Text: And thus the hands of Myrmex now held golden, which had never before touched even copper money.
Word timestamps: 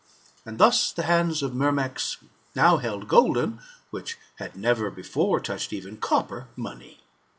And 0.47 0.57
thus 0.57 0.91
the 0.91 1.03
hands 1.03 1.43
of 1.43 1.53
Myrmex 1.53 2.17
now 2.55 2.77
held 2.77 3.07
golden, 3.07 3.59
which 3.91 4.17
had 4.37 4.55
never 4.55 4.89
before 4.89 5.39
touched 5.39 5.73
even 5.73 5.97
copper 5.97 6.47
money. 6.55 7.01